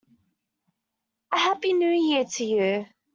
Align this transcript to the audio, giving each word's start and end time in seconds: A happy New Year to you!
A 1.31 1.37
happy 1.37 1.73
New 1.73 1.91
Year 1.91 2.25
to 2.25 2.43
you! 2.43 2.85